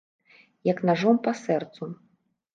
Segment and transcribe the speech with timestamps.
[0.69, 1.83] Як нажом па сэрцу.